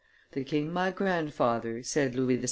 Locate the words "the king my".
0.31-0.89